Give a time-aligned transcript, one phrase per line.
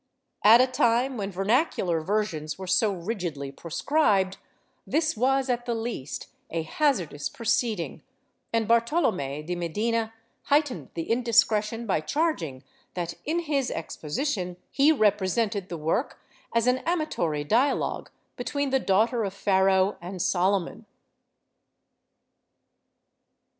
[0.43, 4.39] At a time when vernacular versions were so rigidly proscribed
[4.87, 8.01] this was, at the least, a hazardous pro ceeding
[8.51, 10.11] and Bartolome de Medina
[10.45, 12.63] heightened the indiscretion by charging
[12.95, 16.19] that, in his exposition, he represented the work
[16.51, 20.87] as an amatory dialogue between the daughter of Pharaoh and Solomon.